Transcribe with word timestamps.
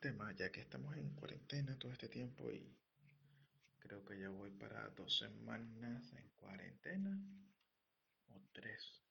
tema, 0.00 0.32
ya 0.32 0.50
que 0.50 0.60
estamos 0.60 0.96
en 0.96 1.10
cuarentena 1.14 1.78
todo 1.78 1.92
este 1.92 2.08
tiempo 2.08 2.50
y 2.50 2.76
creo 3.78 4.04
que 4.04 4.18
ya 4.18 4.28
voy 4.28 4.50
para 4.50 4.88
dos 4.90 5.18
semanas 5.18 6.12
en 6.12 6.28
cuarentena. 6.36 7.18
O 8.28 8.40
tres, 8.52 9.02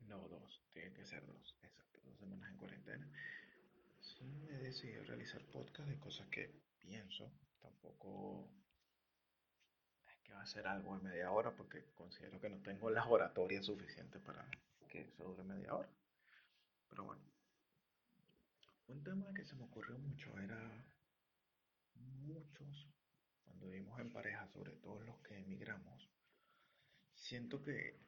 no 0.00 0.28
dos, 0.28 0.62
tiene 0.72 0.92
que 0.92 1.04
ser 1.04 1.26
dos, 1.26 1.56
exacto, 1.62 2.00
dos 2.04 2.18
semanas 2.18 2.50
en 2.50 2.56
cuarentena. 2.56 3.08
Sí 4.00 4.24
me 4.24 4.54
he 4.54 4.58
decidido 4.58 5.04
realizar 5.04 5.44
podcast 5.46 5.88
de 5.88 5.98
cosas 5.98 6.26
que 6.28 6.50
pienso, 6.78 7.30
tampoco 7.60 8.48
es 10.06 10.16
que 10.22 10.32
va 10.32 10.42
a 10.42 10.46
ser 10.46 10.66
algo 10.66 10.96
de 10.96 11.04
media 11.04 11.30
hora 11.30 11.50
porque 11.54 11.84
considero 11.94 12.40
que 12.40 12.48
no 12.48 12.58
tengo 12.62 12.90
la 12.90 13.04
oratoria 13.04 13.62
suficiente 13.62 14.18
para 14.20 14.46
que 14.88 15.02
eso 15.02 15.24
dure 15.24 15.44
media 15.44 15.74
hora. 15.74 15.88
Pero 16.88 17.04
bueno, 17.04 17.22
un 18.88 19.02
tema 19.02 19.32
que 19.34 19.44
se 19.44 19.54
me 19.54 19.64
ocurrió 19.64 19.98
mucho 19.98 20.38
era 20.38 20.86
muchos, 21.94 22.88
cuando 23.44 23.66
vivimos 23.66 23.98
en 24.00 24.12
pareja, 24.12 24.46
sobre 24.48 24.72
todo 24.76 25.02
los 25.02 25.20
que 25.20 25.38
emigramos, 25.38 26.10
siento 27.14 27.62
que 27.62 27.98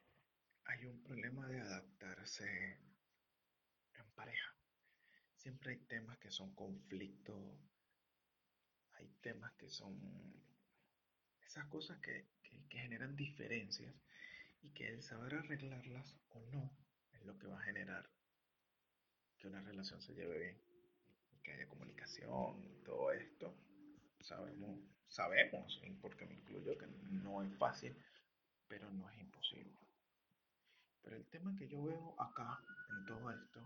hay 0.65 0.85
un 0.85 1.01
problema 1.03 1.47
de 1.47 1.61
adaptarse 1.61 2.79
en 3.93 4.11
pareja. 4.15 4.55
Siempre 5.35 5.71
hay 5.71 5.79
temas 5.85 6.17
que 6.19 6.31
son 6.31 6.53
conflictos, 6.53 7.59
hay 8.93 9.07
temas 9.21 9.53
que 9.53 9.69
son 9.69 9.97
esas 11.45 11.65
cosas 11.67 11.99
que, 11.99 12.27
que, 12.43 12.67
que 12.67 12.79
generan 12.79 13.15
diferencias 13.15 13.95
y 14.61 14.71
que 14.71 14.87
el 14.89 15.01
saber 15.01 15.35
arreglarlas 15.35 16.17
o 16.29 16.41
no 16.47 16.77
es 17.13 17.23
lo 17.23 17.37
que 17.37 17.47
va 17.47 17.59
a 17.59 17.63
generar 17.63 18.09
que 19.37 19.47
una 19.47 19.61
relación 19.61 20.01
se 20.01 20.13
lleve 20.13 20.39
bien 20.39 20.66
que 21.47 21.53
haya 21.53 21.69
comunicación 21.69 22.61
y 22.61 22.83
todo 22.83 23.11
esto. 23.13 23.53
Sabemos, 24.19 24.79
sabemos, 25.07 25.81
porque 26.01 26.25
me 26.25 26.35
incluyo, 26.35 26.77
que 26.77 26.87
no 27.23 27.41
es 27.41 27.55
fácil, 27.55 27.95
pero 28.67 28.91
no 28.91 29.09
es 29.09 29.17
imposible. 29.19 29.79
Pero 31.01 31.15
el 31.15 31.25
tema 31.27 31.55
que 31.55 31.69
yo 31.69 31.81
veo 31.83 32.19
acá 32.19 32.59
en 32.89 33.05
todo 33.05 33.31
esto 33.31 33.61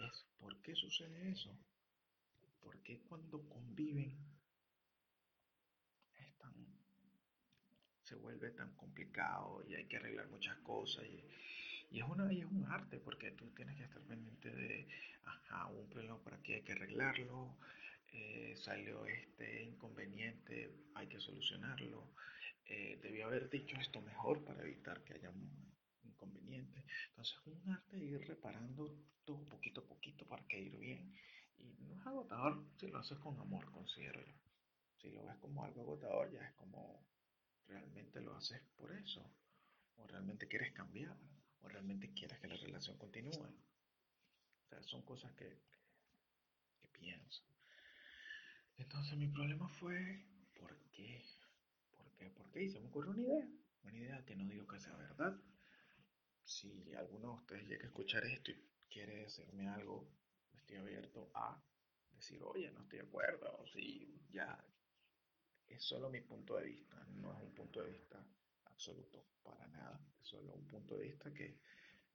es 0.00 0.26
por 0.38 0.60
qué 0.60 0.74
sucede 0.74 1.30
eso. 1.30 1.50
¿Por 2.60 2.78
qué 2.82 3.00
cuando 3.08 3.48
conviven 3.48 4.14
es 6.18 6.36
tan, 6.36 6.52
se 8.02 8.16
vuelve 8.16 8.50
tan 8.50 8.76
complicado 8.76 9.64
y 9.66 9.76
hay 9.76 9.86
que 9.86 9.96
arreglar 9.96 10.28
muchas 10.28 10.58
cosas? 10.58 11.06
Y, 11.06 11.24
y 11.90 12.00
es, 12.00 12.08
una, 12.08 12.32
y 12.32 12.40
es 12.40 12.46
un 12.46 12.66
arte 12.70 12.98
porque 12.98 13.30
tú 13.32 13.50
tienes 13.54 13.76
que 13.76 13.84
estar 13.84 14.02
pendiente 14.02 14.50
de, 14.50 14.88
ajá, 15.24 15.66
un 15.66 15.88
problema 15.88 16.18
por 16.18 16.34
aquí 16.34 16.52
hay 16.52 16.62
que 16.62 16.72
arreglarlo, 16.72 17.56
eh, 18.12 18.54
salió 18.56 19.06
este 19.06 19.62
inconveniente, 19.62 20.70
hay 20.94 21.06
que 21.06 21.20
solucionarlo, 21.20 22.12
eh, 22.66 22.98
debí 23.02 23.22
haber 23.22 23.48
dicho 23.48 23.76
esto 23.78 24.00
mejor 24.02 24.44
para 24.44 24.62
evitar 24.62 25.02
que 25.02 25.14
haya 25.14 25.30
un 25.30 25.74
inconveniente. 26.02 26.84
Entonces 27.10 27.38
es 27.38 27.46
un 27.46 27.70
arte 27.70 27.96
de 27.96 28.04
ir 28.04 28.20
reparando 28.26 28.94
todo 29.24 29.48
poquito 29.48 29.80
a 29.80 29.86
poquito 29.86 30.26
para 30.26 30.46
que 30.46 30.60
ir 30.60 30.76
bien. 30.76 31.14
Y 31.56 31.74
no 31.80 31.98
es 31.98 32.06
agotador 32.06 32.64
si 32.76 32.88
lo 32.88 32.98
haces 32.98 33.18
con 33.18 33.38
amor, 33.38 33.70
considero 33.72 34.24
yo. 34.24 34.34
Si 34.98 35.10
lo 35.10 35.24
ves 35.24 35.36
como 35.38 35.64
algo 35.64 35.80
agotador, 35.80 36.30
ya 36.30 36.44
es 36.44 36.52
como 36.54 37.06
realmente 37.66 38.20
lo 38.20 38.36
haces 38.36 38.60
por 38.76 38.92
eso. 38.92 39.22
O 39.96 40.06
realmente 40.06 40.46
quieres 40.46 40.72
cambiar 40.72 41.16
o 41.62 41.68
realmente 41.68 42.12
quieres 42.12 42.38
que 42.40 42.48
la 42.48 42.56
relación 42.56 42.96
continúe. 42.98 43.32
O 43.32 44.68
sea, 44.68 44.82
son 44.82 45.02
cosas 45.02 45.32
que, 45.32 45.62
que 46.80 46.88
pienso. 46.88 47.42
Entonces 48.76 49.16
mi 49.16 49.28
problema 49.28 49.68
fue, 49.68 50.24
¿por 50.54 50.76
qué? 50.90 51.24
¿Por 51.96 52.12
qué? 52.14 52.30
¿Por 52.30 52.50
qué? 52.50 52.62
Y 52.64 52.70
se 52.70 52.80
me 52.80 52.88
ocurrió 52.88 53.10
una 53.10 53.22
idea. 53.22 53.48
Una 53.82 53.96
idea 53.96 54.24
que 54.24 54.36
no 54.36 54.44
digo 54.44 54.66
que 54.66 54.80
sea 54.80 54.94
verdad. 54.96 55.40
Si 56.44 56.94
alguno 56.94 57.28
de 57.28 57.34
ustedes 57.34 57.68
llega 57.68 57.84
a 57.84 57.88
escuchar 57.88 58.24
esto 58.24 58.50
y 58.50 58.68
quiere 58.88 59.16
decirme 59.16 59.68
algo, 59.68 60.10
estoy 60.52 60.76
abierto 60.76 61.30
a 61.34 61.62
decir, 62.12 62.42
oye, 62.42 62.70
no 62.70 62.82
estoy 62.82 63.00
de 63.00 63.06
acuerdo. 63.06 63.56
O 63.58 63.66
si 63.66 64.26
ya 64.30 64.64
es 65.66 65.82
solo 65.82 66.08
mi 66.10 66.20
punto 66.20 66.56
de 66.56 66.64
vista, 66.64 67.04
no 67.10 67.34
es 67.34 67.42
un 67.42 67.54
punto 67.54 67.82
de 67.82 67.90
vista 67.90 68.24
absoluto, 68.78 69.26
para 69.42 69.66
nada. 69.66 70.00
Es 70.20 70.28
solo 70.28 70.54
un 70.54 70.68
punto 70.68 70.94
de 70.96 71.08
vista 71.08 71.34
que 71.34 71.58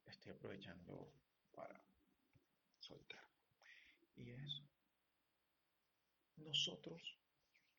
estoy 0.06 0.32
aprovechando 0.32 1.14
para 1.52 1.84
soltar. 2.80 3.28
Y 4.16 4.32
es, 4.32 4.62
nosotros 6.38 7.02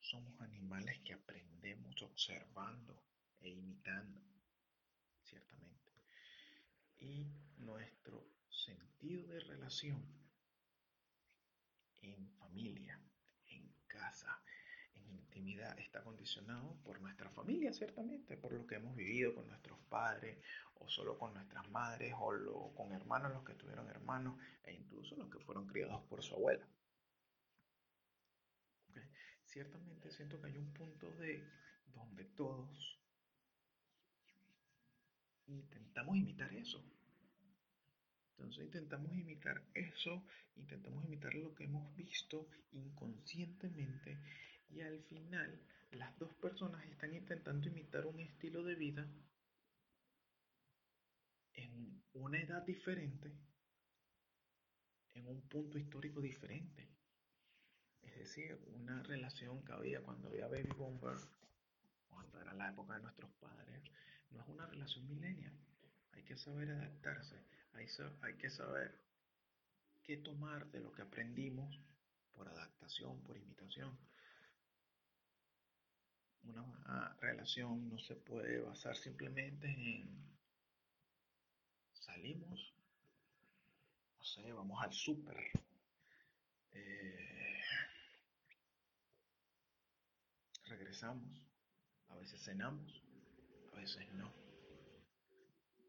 somos 0.01 0.39
animales 0.43 1.01
que 1.01 1.15
aprendemos 1.15 2.03
observando 2.03 3.03
e 3.41 3.49
imitando, 3.49 4.21
ciertamente. 5.23 5.93
Y 6.99 7.33
nuestro 7.57 8.29
sentido 8.51 9.27
de 9.29 9.41
relación 9.41 10.05
en 12.03 12.31
familia, 12.35 13.01
en 13.47 13.75
casa, 13.87 14.43
está 15.53 16.03
condicionado 16.03 16.77
por 16.85 17.01
nuestra 17.01 17.29
familia, 17.31 17.73
ciertamente, 17.73 18.37
por 18.37 18.53
lo 18.53 18.67
que 18.67 18.77
hemos 18.77 18.97
vivido 18.97 19.35
con 19.35 19.47
nuestros 19.49 19.79
padres, 19.89 20.39
o 20.77 20.89
solo 20.89 21.19
con 21.19 21.35
nuestras 21.35 21.69
madres, 21.71 22.15
o 22.17 22.75
con 22.75 22.93
hermanos, 22.93 23.33
los 23.33 23.45
que 23.45 23.55
tuvieron 23.55 23.89
hermanos, 23.89 24.39
e 24.65 24.73
incluso 24.73 25.17
los 25.17 25.31
que 25.31 25.39
fueron 25.41 25.67
criados 25.67 26.03
por 26.05 26.23
su 26.23 26.35
abuela. 26.35 26.67
Ciertamente 29.45 30.11
siento 30.11 30.41
que 30.41 30.49
hay 30.49 30.59
un 30.59 30.73
punto 30.73 31.11
de 31.13 31.47
donde 31.95 32.25
todos 32.25 32.99
intentamos 35.47 36.17
imitar 36.17 36.53
eso. 36.55 36.83
Entonces 38.31 38.65
intentamos 38.65 39.15
imitar 39.15 39.63
eso, 39.75 40.25
intentamos 40.57 41.05
imitar 41.05 41.35
lo 41.35 41.55
que 41.55 41.65
hemos 41.65 41.95
visto 41.95 42.49
inconscientemente 42.73 44.19
y 44.75 44.81
al 44.81 45.03
final 45.05 45.61
las 45.93 46.19
dos 46.19 46.35
personas 46.35 46.85
están 46.87 47.15
intentando 47.15 47.69
imitar 47.69 48.07
un 48.07 48.21
estilo 48.21 48.63
de 48.65 48.75
vida 48.75 49.09
en 51.55 52.03
una 52.15 52.41
edad 52.41 52.63
diferente, 52.63 53.33
en 55.15 55.29
un 55.29 55.49
punto 55.49 55.79
histórico 55.79 56.21
diferente. 56.21 56.89
Es 58.03 58.17
decir, 58.19 58.59
una 58.75 59.03
relación 59.03 59.65
que 59.65 59.73
había 59.73 60.03
cuando 60.03 60.29
había 60.29 60.49
baby 60.49 60.73
bomber, 60.77 61.17
cuando 62.09 62.41
era 62.41 62.53
la 62.55 62.71
época 62.71 62.95
de 62.95 63.03
nuestros 63.03 63.31
padres, 63.35 63.83
no 64.31 64.41
es 64.41 64.49
una 64.49 64.67
relación 64.67 65.07
milenial 65.07 65.55
hay 66.15 66.23
que 66.23 66.37
saber 66.37 66.71
adaptarse, 66.71 67.37
hay, 67.73 67.87
hay 68.23 68.35
que 68.35 68.51
saber 68.51 68.99
qué 70.03 70.17
tomar 70.19 70.71
de 70.71 70.81
lo 70.81 70.93
que 70.93 71.03
aprendimos 71.03 71.81
por 72.33 72.49
adaptación, 72.49 73.23
por 73.25 73.37
imitación. 73.37 73.99
Una 76.47 77.17
relación 77.21 77.89
no 77.89 77.99
se 77.99 78.15
puede 78.15 78.61
basar 78.61 78.97
simplemente 78.97 79.67
en 79.69 80.25
salimos, 82.05 82.75
no 84.19 84.25
sé, 84.25 84.53
vamos 84.53 84.83
al 84.83 84.93
súper, 84.93 85.37
eh, 86.73 87.61
regresamos, 90.67 91.47
a 92.09 92.17
veces 92.17 92.43
cenamos, 92.43 93.03
a 93.73 93.77
veces 93.77 94.13
no. 94.15 94.33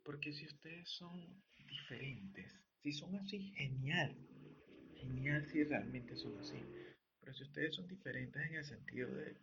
Porque 0.04 0.32
si 0.32 0.46
ustedes 0.46 0.88
son 0.90 1.44
diferentes, 1.58 2.60
si 2.82 2.92
son 2.92 3.16
así, 3.16 3.52
genial. 3.54 4.16
Genial 4.96 5.46
si 5.48 5.64
realmente 5.64 6.16
son 6.16 6.38
así. 6.40 6.64
Pero 7.20 7.34
si 7.34 7.44
ustedes 7.44 7.76
son 7.76 7.88
diferentes 7.88 8.42
en 8.46 8.56
el 8.56 8.66
sentido 8.66 9.10
de 9.12 9.36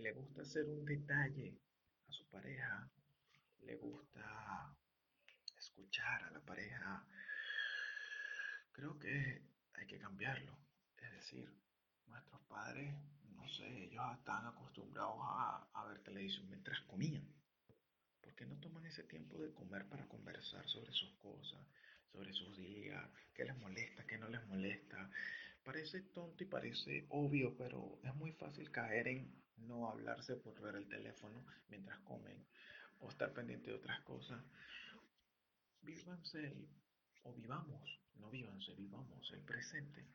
le 0.00 0.12
gusta 0.12 0.42
hacer 0.42 0.64
un 0.66 0.84
detalle 0.84 1.58
a 2.08 2.12
su 2.12 2.28
pareja, 2.28 2.90
le 3.62 3.76
gusta 3.76 4.76
escuchar 5.56 6.24
a 6.24 6.30
la 6.30 6.40
pareja, 6.40 7.04
creo 8.72 8.98
que 8.98 9.42
hay 9.74 9.86
que 9.86 9.98
cambiarlo. 9.98 10.58
Es 10.98 11.10
decir, 11.12 11.50
nuestros 12.06 12.40
padres, 12.42 12.94
no 13.36 13.48
sé, 13.48 13.84
ellos 13.84 14.04
están 14.18 14.46
acostumbrados 14.46 15.16
a, 15.20 15.68
a 15.72 15.86
ver 15.86 15.98
televisión 16.00 16.48
mientras 16.48 16.80
comían. 16.82 17.26
¿Por 18.20 18.34
qué 18.34 18.44
no 18.44 18.56
toman 18.58 18.84
ese 18.86 19.04
tiempo 19.04 19.40
de 19.42 19.52
comer 19.52 19.88
para 19.88 20.06
conversar 20.08 20.66
sobre 20.68 20.92
sus 20.92 21.14
cosas, 21.16 21.66
sobre 22.12 22.32
sus 22.32 22.56
días, 22.56 23.02
qué 23.34 23.44
les 23.44 23.56
molesta, 23.58 24.06
qué 24.06 24.18
no 24.18 24.28
les 24.28 24.44
molesta? 24.46 25.10
Parece 25.66 26.00
tonto 26.00 26.44
y 26.44 26.46
parece 26.46 27.06
obvio, 27.08 27.56
pero 27.56 27.98
es 28.04 28.14
muy 28.14 28.30
fácil 28.30 28.70
caer 28.70 29.08
en 29.08 29.42
no 29.56 29.90
hablarse 29.90 30.36
por 30.36 30.60
ver 30.60 30.76
el 30.76 30.88
teléfono 30.88 31.44
mientras 31.66 31.98
comen 32.02 32.46
o 33.00 33.10
estar 33.10 33.32
pendiente 33.32 33.70
de 33.70 33.76
otras 33.76 34.00
cosas. 34.02 34.40
Vívanse 35.82 36.54
o 37.24 37.34
vivamos, 37.34 38.00
no 38.14 38.30
vívanse, 38.30 38.74
vivamos 38.74 39.28
el 39.32 39.40
presente 39.40 40.06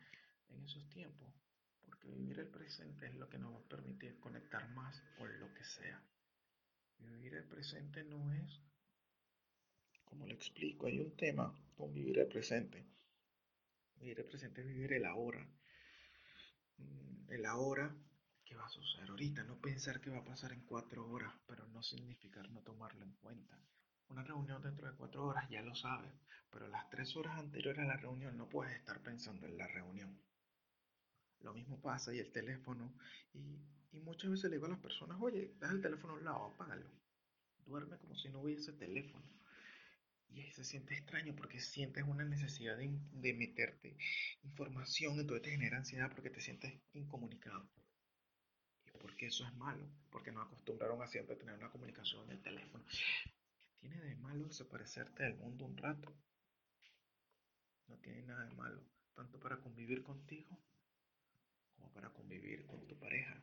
en 0.48 0.64
esos 0.64 0.88
tiempos. 0.90 1.34
Porque 1.82 2.08
vivir 2.08 2.40
el 2.40 2.48
presente 2.48 3.08
es 3.08 3.16
lo 3.16 3.28
que 3.28 3.38
nos 3.38 3.54
va 3.54 3.60
a 3.60 3.68
permitir 3.68 4.22
conectar 4.22 4.70
más 4.70 5.04
con 5.18 5.38
lo 5.38 5.54
que 5.54 5.66
sea. 5.66 6.02
Vivir 6.98 7.34
el 7.34 7.44
presente 7.44 8.06
no 8.06 8.32
es, 8.32 8.62
como 10.06 10.28
le 10.28 10.34
explico, 10.34 10.88
hay 10.88 11.02
un 11.02 11.14
tema 11.18 11.54
con 11.76 11.94
vivir 11.94 12.20
el 12.20 12.28
presente. 12.28 12.86
Vivir 14.02 14.20
el 14.20 14.26
presente 14.26 14.62
es 14.62 14.68
vivir 14.68 14.94
el 14.94 15.06
ahora. 15.06 15.48
Mm, 16.78 17.32
el 17.32 17.46
ahora 17.46 17.96
que 18.44 18.56
va 18.56 18.66
a 18.66 18.70
suceder 18.70 19.08
ahorita, 19.08 19.44
no 19.44 19.62
pensar 19.62 20.02
que 20.02 20.10
va 20.10 20.18
a 20.18 20.26
pasar 20.26 20.54
en 20.54 20.66
cuatro 20.66 21.08
horas, 21.08 21.32
pero 21.48 21.68
no 21.68 21.84
significar 21.84 22.50
no 22.50 22.62
tomarlo 22.62 23.06
en 23.06 23.14
cuenta. 23.14 23.60
Una 24.10 24.24
reunión 24.24 24.62
dentro 24.64 24.90
de 24.90 24.98
cuatro 24.98 25.24
horas 25.26 25.48
ya 25.52 25.62
lo 25.62 25.76
sabes, 25.76 26.12
pero 26.50 26.68
las 26.68 26.90
tres 26.90 27.16
horas 27.16 27.38
anteriores 27.38 27.84
a 27.84 27.86
la 27.86 27.98
reunión 27.98 28.36
no 28.38 28.50
puedes 28.50 28.76
estar 28.76 29.04
pensando 29.04 29.46
en 29.46 29.58
la 29.58 29.68
reunión. 29.68 30.20
Lo 31.42 31.54
mismo 31.54 31.80
pasa 31.80 32.12
y 32.12 32.20
el 32.20 32.32
teléfono. 32.32 32.92
Y, 33.34 33.60
y 33.92 34.00
muchas 34.00 34.32
veces 34.32 34.50
le 34.50 34.56
digo 34.56 34.66
a 34.66 34.70
las 34.70 34.80
personas, 34.80 35.18
oye, 35.22 35.54
deja 35.60 35.74
el 35.74 35.82
teléfono 35.82 36.14
a 36.14 36.18
un 36.18 36.26
lado, 36.26 36.46
apágalo. 36.46 36.90
Duerme 37.68 38.00
como 38.00 38.16
si 38.16 38.30
no 38.30 38.42
hubiese 38.42 38.74
teléfono. 38.74 39.24
Y 40.34 40.52
se 40.52 40.64
siente 40.64 40.94
extraño 40.94 41.36
porque 41.36 41.60
sientes 41.60 42.04
una 42.04 42.24
necesidad 42.24 42.78
de, 42.78 42.90
de 43.12 43.34
meterte 43.34 43.98
información, 44.44 45.20
entonces 45.20 45.44
te 45.44 45.52
genera 45.52 45.78
ansiedad 45.78 46.12
porque 46.14 46.30
te 46.30 46.40
sientes 46.40 46.74
incomunicado. 46.94 47.70
Y 48.86 48.98
porque 48.98 49.28
eso 49.28 49.46
es 49.46 49.54
malo, 49.56 49.86
porque 50.10 50.32
nos 50.32 50.48
acostumbraron 50.48 51.02
a 51.02 51.08
siempre 51.08 51.36
tener 51.36 51.56
una 51.56 51.70
comunicación 51.70 52.24
en 52.26 52.32
el 52.32 52.42
teléfono. 52.42 52.84
¿Tiene 53.80 54.00
de 54.00 54.16
malo 54.16 54.48
desaparecerte 54.48 55.24
del 55.24 55.36
mundo 55.36 55.66
un 55.66 55.76
rato? 55.76 56.14
No 57.88 57.98
tiene 57.98 58.22
nada 58.24 58.46
de 58.46 58.56
malo, 58.56 58.82
tanto 59.16 59.40
para 59.40 59.58
convivir 59.58 60.02
contigo 60.02 60.58
como 61.76 61.92
para 61.92 62.10
convivir 62.12 62.66
con 62.68 62.88
tu 62.88 62.98
pareja. 62.98 63.42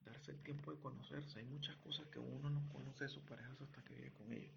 Darse 0.00 0.32
el 0.32 0.42
tiempo 0.42 0.72
de 0.72 0.80
conocerse. 0.80 1.38
Hay 1.38 1.44
muchas 1.44 1.76
cosas 1.76 2.08
que 2.08 2.18
uno 2.18 2.50
no 2.50 2.68
conoce 2.70 3.04
de 3.04 3.10
sus 3.10 3.22
parejas 3.22 3.60
hasta 3.60 3.84
que 3.84 3.94
vive 3.94 4.12
con 4.14 4.32
ellos. 4.32 4.56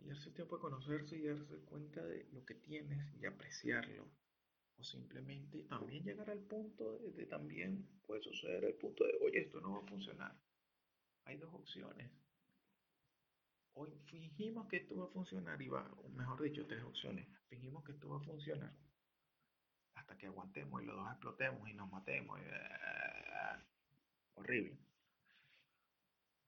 Y 0.00 0.06
darse 0.06 0.30
tiempo 0.32 0.56
de 0.56 0.62
conocerse 0.62 1.16
y 1.16 1.22
darse 1.22 1.58
cuenta 1.60 2.04
de 2.04 2.26
lo 2.32 2.44
que 2.44 2.54
tienes 2.54 3.14
y 3.20 3.26
apreciarlo. 3.26 4.06
O 4.76 4.82
simplemente 4.82 5.62
también 5.64 6.04
llegar 6.04 6.30
al 6.30 6.40
punto 6.40 6.98
de, 6.98 7.26
también 7.26 7.86
puede 8.06 8.22
suceder 8.22 8.64
el 8.64 8.74
punto 8.74 9.04
de, 9.04 9.16
oye, 9.22 9.40
esto 9.40 9.60
no 9.60 9.72
va 9.72 9.78
a 9.78 9.88
funcionar. 9.88 10.36
Hay 11.24 11.36
dos 11.36 11.54
opciones. 11.54 12.10
Hoy 13.74 13.90
fingimos 14.06 14.68
que 14.68 14.78
esto 14.78 14.96
va 14.96 15.06
a 15.06 15.08
funcionar 15.08 15.60
y 15.62 15.68
va, 15.68 15.90
o 16.04 16.08
mejor 16.10 16.42
dicho, 16.42 16.66
tres 16.66 16.82
opciones. 16.82 17.26
Fingimos 17.48 17.84
que 17.84 17.92
esto 17.92 18.08
va 18.08 18.18
a 18.18 18.24
funcionar 18.24 18.72
hasta 19.94 20.16
que 20.18 20.26
aguantemos 20.26 20.82
y 20.82 20.86
los 20.86 20.96
dos 20.96 21.10
explotemos 21.10 21.68
y 21.68 21.74
nos 21.74 21.90
matemos. 21.90 22.40
Uh, 22.40 24.40
horrible. 24.40 24.76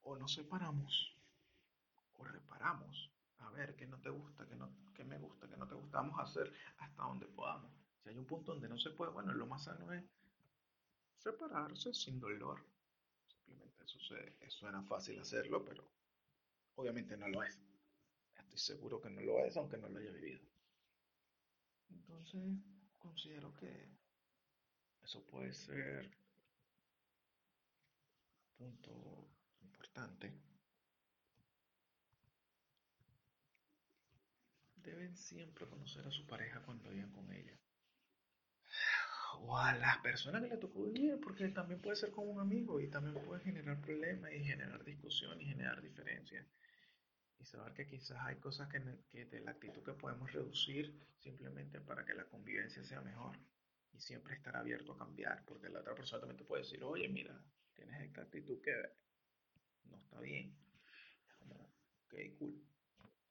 O 0.02 0.16
nos 0.16 0.34
separamos 0.34 1.16
o 2.14 2.24
reparamos. 2.24 3.10
A 3.38 3.50
ver 3.50 3.74
qué 3.76 3.86
no 3.86 3.98
te 4.00 4.10
gusta, 4.10 4.46
qué, 4.46 4.56
no, 4.56 4.70
qué 4.94 5.04
me 5.04 5.18
gusta, 5.18 5.48
qué 5.48 5.56
no 5.56 5.66
te 5.66 5.74
gusta. 5.74 5.98
Vamos 5.98 6.18
a 6.18 6.22
hacer 6.22 6.52
hasta 6.78 7.02
donde 7.02 7.26
podamos. 7.26 7.70
Si 8.02 8.08
hay 8.08 8.18
un 8.18 8.26
punto 8.26 8.52
donde 8.52 8.68
no 8.68 8.78
se 8.78 8.90
puede, 8.90 9.12
bueno, 9.12 9.32
lo 9.32 9.46
más 9.46 9.64
sano 9.64 9.92
es 9.92 10.04
separarse 11.18 11.92
sin 11.92 12.20
dolor. 12.20 12.62
Simplemente 13.26 13.84
eso 13.84 13.98
se, 14.00 14.50
suena 14.50 14.82
fácil 14.82 15.18
hacerlo, 15.18 15.64
pero 15.64 15.84
obviamente 16.76 17.16
no 17.16 17.28
lo 17.28 17.42
es. 17.42 17.60
Estoy 18.36 18.58
seguro 18.58 19.00
que 19.00 19.10
no 19.10 19.20
lo 19.20 19.38
es, 19.44 19.56
aunque 19.56 19.76
no 19.76 19.88
lo 19.88 19.98
haya 19.98 20.12
vivido. 20.12 20.40
Entonces, 21.90 22.42
considero 22.98 23.54
que 23.56 23.88
eso 25.02 25.24
puede 25.26 25.52
ser 25.52 26.10
un 28.58 28.70
punto 28.70 29.28
importante. 29.62 30.32
Deben 34.86 35.16
siempre 35.16 35.66
conocer 35.66 36.06
a 36.06 36.10
su 36.10 36.26
pareja 36.26 36.62
cuando 36.62 36.90
vivan 36.90 37.10
con 37.10 37.30
ella. 37.32 37.58
O 39.40 39.58
a 39.58 39.74
las 39.74 39.98
personas 39.98 40.40
que 40.42 40.48
le 40.48 40.56
tocó 40.56 40.84
vivir, 40.84 41.20
porque 41.20 41.48
también 41.48 41.80
puede 41.80 41.96
ser 41.96 42.10
con 42.10 42.28
un 42.28 42.40
amigo 42.40 42.80
y 42.80 42.88
también 42.88 43.22
puede 43.26 43.42
generar 43.42 43.80
problemas 43.80 44.32
y 44.32 44.44
generar 44.44 44.82
discusión 44.84 45.40
y 45.40 45.44
generar 45.44 45.82
diferencias 45.82 46.46
y 47.38 47.44
saber 47.44 47.74
que 47.74 47.86
quizás 47.86 48.18
hay 48.22 48.36
cosas 48.36 48.68
que, 48.68 48.80
que, 49.10 49.26
de 49.26 49.40
la 49.40 49.50
actitud 49.50 49.82
que 49.82 49.92
podemos 49.92 50.32
reducir 50.32 50.98
simplemente 51.18 51.80
para 51.80 52.04
que 52.04 52.14
la 52.14 52.24
convivencia 52.24 52.82
sea 52.84 53.00
mejor 53.00 53.36
y 53.92 54.00
siempre 54.00 54.34
estar 54.34 54.56
abierto 54.56 54.92
a 54.92 54.98
cambiar, 54.98 55.44
porque 55.44 55.68
la 55.68 55.80
otra 55.80 55.94
persona 55.94 56.20
también 56.20 56.38
te 56.38 56.44
puede 56.44 56.62
decir, 56.62 56.82
oye, 56.82 57.08
mira, 57.08 57.38
tienes 57.74 58.00
esta 58.02 58.22
actitud 58.22 58.60
que 58.62 58.72
no 59.84 59.96
está 59.98 60.20
bien. 60.20 60.56
Ok, 62.06 62.14
cool, 62.38 62.62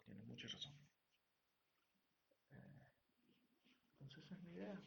tienes 0.03 0.25
mucha 0.25 0.47
razón. 0.47 0.73
Eh, 2.51 2.87
entonces 3.99 4.14
esa 4.25 4.35
es 4.35 4.41
mi 4.41 4.51
idea. 4.53 4.81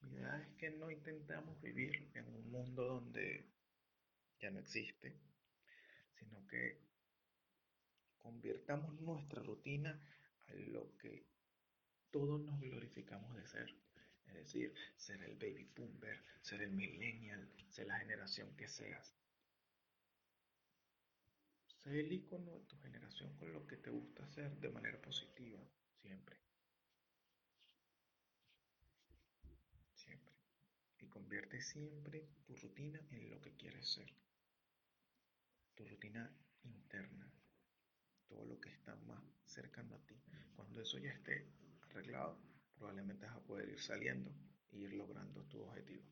Mi 0.00 0.10
idea 0.16 0.36
es 0.40 0.48
que 0.56 0.70
no 0.70 0.90
intentamos 0.90 1.60
vivir 1.60 2.10
en 2.14 2.26
un 2.28 2.50
mundo 2.50 2.84
donde 2.84 3.46
ya 4.40 4.50
no 4.50 4.58
existe, 4.58 5.16
sino 6.18 6.46
que 6.48 6.80
convirtamos 8.18 9.00
nuestra 9.00 9.42
rutina 9.42 10.00
a 10.48 10.54
lo 10.54 10.96
que 10.98 11.26
todos 12.10 12.40
nos 12.40 12.60
glorificamos 12.60 13.34
de 13.36 13.46
ser. 13.46 13.74
Es 14.26 14.34
decir, 14.34 14.74
ser 14.96 15.22
el 15.22 15.36
baby 15.36 15.70
boomer, 15.74 16.22
ser 16.42 16.62
el 16.62 16.72
millennial, 16.72 17.48
ser 17.70 17.86
la 17.86 17.98
generación 17.98 18.54
que 18.56 18.68
seas. 18.68 19.14
Sé 21.82 22.00
el 22.00 22.12
icono 22.12 22.52
de 22.52 22.60
tu 22.64 22.76
generación 22.78 23.34
con 23.36 23.52
lo 23.52 23.66
que 23.66 23.76
te 23.76 23.90
gusta 23.90 24.24
hacer 24.24 24.50
de 24.58 24.68
manera 24.68 25.00
positiva, 25.00 25.60
siempre. 26.02 26.38
Y 31.00 31.06
convierte 31.28 31.60
siempre 31.60 32.26
tu 32.46 32.56
rutina 32.56 32.98
en 33.10 33.28
lo 33.28 33.38
que 33.42 33.54
quieres 33.54 33.86
ser. 33.86 34.10
Tu 35.74 35.84
rutina 35.84 36.34
interna 36.64 37.30
todo 38.26 38.46
lo 38.46 38.58
que 38.58 38.70
está 38.70 38.96
más 38.96 39.22
cercano 39.44 39.94
a 39.94 39.98
ti. 40.06 40.18
Cuando 40.56 40.80
eso 40.80 40.96
ya 40.96 41.10
esté 41.10 41.46
arreglado, 41.82 42.38
probablemente 42.78 43.26
vas 43.26 43.36
a 43.36 43.40
poder 43.42 43.68
ir 43.68 43.78
saliendo 43.78 44.32
e 44.72 44.78
ir 44.78 44.94
logrando 44.94 45.44
tu 45.44 45.60
objetivo. 45.60 46.06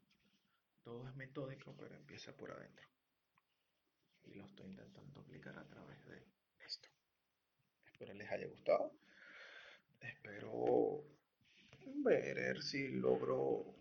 Todo 0.83 1.09
es 1.09 1.17
metódico, 1.17 1.75
pero 1.79 1.97
empieza 1.97 2.37
por 2.37 2.51
adentro. 2.51 2.87
Y 4.25 4.35
lo 4.35 4.45
estoy 4.45 4.67
intentando 4.67 5.21
aplicar 5.21 5.59
a 5.59 5.67
través 5.67 6.05
de 6.09 6.27
esto. 6.61 6.91
Espero 7.87 8.13
les 8.13 8.31
haya 8.31 8.49
gustado. 8.49 8.93
Espero 9.99 11.03
ver 12.05 12.63
si 12.63 12.89
logro 12.89 13.77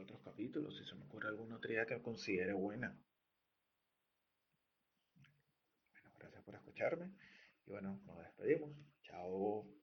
otros 0.00 0.20
capítulos, 0.22 0.76
si 0.76 0.84
se 0.84 0.94
me 0.94 1.04
ocurre 1.04 1.28
alguna 1.28 1.56
otra 1.56 1.72
idea 1.72 1.86
que 1.86 2.00
considere 2.02 2.52
buena. 2.52 2.96
por 6.44 6.54
escucharme. 6.54 7.10
Y 7.66 7.70
bueno, 7.70 8.00
nos 8.06 8.18
despedimos. 8.18 8.70
Chao. 9.02 9.79